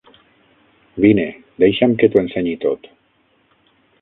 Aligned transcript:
Vine, 1.05 1.27
deixa'm 1.65 1.93
que 2.01 2.09
t'ho 2.15 2.23
ensenyi 2.25 2.57
tot. 2.65 2.91